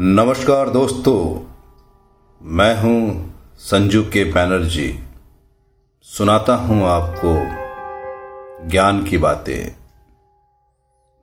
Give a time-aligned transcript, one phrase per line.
[0.00, 1.40] नमस्कार दोस्तों,
[2.42, 5.00] मैं हूँ संजू के बैनर्जी
[6.02, 7.32] सुनाता हूँ आपको
[8.68, 9.76] ज्ञान की बातें।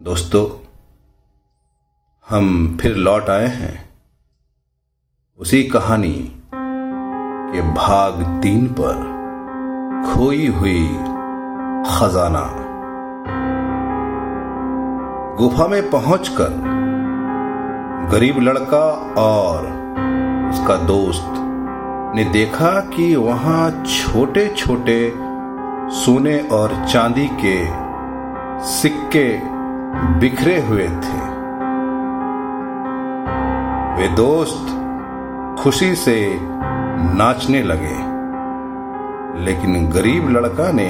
[0.03, 0.67] दोस्तों,
[2.29, 3.89] हम फिर लौट आए हैं।
[5.37, 8.95] उसी कहानी के भाग तीन पर
[10.07, 10.87] खोई हुई
[11.87, 12.51] खजाना।
[15.35, 16.74] गुफा में पहुंचकर
[18.11, 18.85] गरीब लड़का
[19.17, 19.63] और
[20.49, 21.31] उसका दोस्त।
[22.15, 24.97] ने देखा कि वहाँ छोटे छोटे
[25.95, 27.55] सोने और चांदी के
[28.67, 29.27] सिक्के
[30.19, 31.23] बिखरे हुए थे।
[33.97, 34.71] वे दोस्त
[35.59, 37.97] खुशी से नाचने लगे,
[39.45, 40.89] लेकिन गरीब लड़का ने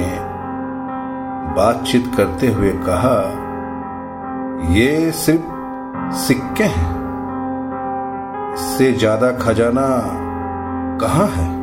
[1.55, 3.17] बातचीत करते हुए कहा,
[4.73, 6.94] ये सिर्फ़ सिक्के हैं।
[8.57, 9.87] से ज़्यादा खजाना
[11.01, 11.53] कहाँ है?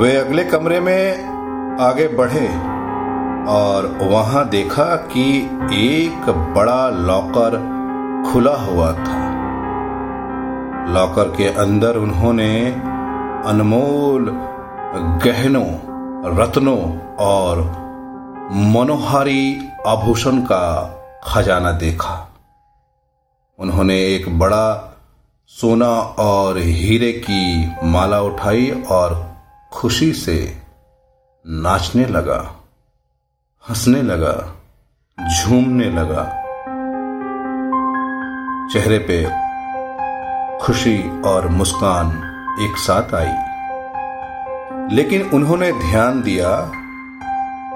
[0.00, 1.24] वे अगले कमरे में
[1.80, 2.46] आगे बढ़े
[3.48, 5.24] और वहाँ देखा कि
[5.72, 7.56] एक बड़ा लॉकर
[8.32, 9.22] खुला हुआ था।
[10.94, 12.70] लॉकर के अंदर उन्होंने
[13.46, 14.26] अनमोल
[15.24, 15.66] गहनों,
[16.38, 16.78] रत्नों
[17.18, 17.83] और
[18.50, 20.90] मनोहारी आभूषण का
[21.24, 22.28] खजाना देखा।
[23.58, 24.96] उन्होंने एक बड़ा
[25.46, 29.36] सोना और हीरे की माला उठाई और
[29.72, 30.62] खुशी से
[31.46, 32.56] नाचने लगा,
[33.68, 34.54] हंसने लगा,
[35.34, 36.24] झूमने लगा।
[38.72, 39.24] चेहरे पे
[40.58, 42.10] खुशी और मुस्कान
[42.60, 43.54] एक साथ आई।
[44.96, 46.80] लेकिन उन्होंने ध्यान दिया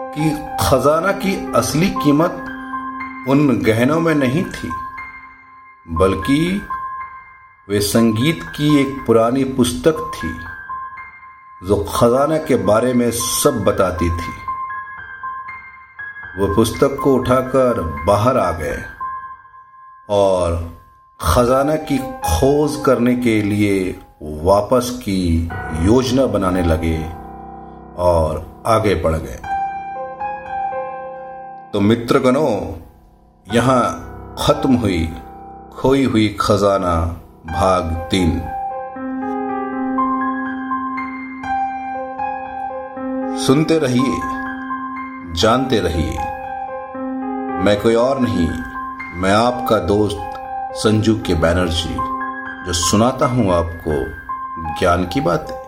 [0.08, 2.44] कि खजाना की असली कीमत
[3.28, 4.70] उन गहनों में नहीं थी,
[5.88, 6.60] बल्कि
[7.68, 10.30] वे संगीत की एक पुरानी पुस्तक थी,
[11.68, 14.32] जो खजाना के बारे में सब बताती थी।
[16.38, 18.82] वो पुस्तक को उठाकर बाहर आ गए
[20.08, 20.56] और
[21.20, 25.20] खजाना की खोज करने के लिए वापस की
[25.82, 26.98] योजना बनाने लगे
[27.98, 29.47] और आगे बढ़ गए।
[31.72, 32.72] तो मित्रगणों,
[33.54, 33.80] यहाँ
[34.38, 35.12] खत्म हुई,
[35.76, 36.96] खोई हुई खजाना,
[37.46, 38.40] भाग तीन।
[43.38, 44.20] सुनते रहिए,
[45.40, 46.18] जानते रहिए।
[47.64, 48.48] मैं कोई और नहीं,
[49.20, 50.32] मैं आपका दोस्त
[50.72, 51.94] संजू के बैनर्जी,
[52.66, 54.04] जो सुनाता हूँ आपको
[54.80, 55.67] ज्ञान की बातें।